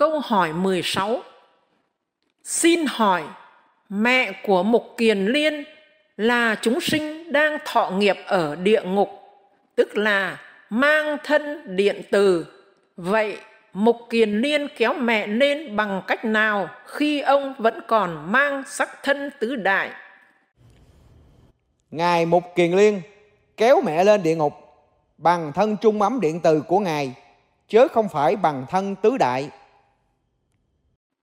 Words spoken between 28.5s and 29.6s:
thân tứ đại